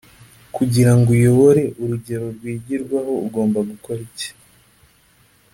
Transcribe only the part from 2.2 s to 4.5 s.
rwigirwaho ugomba gukora iki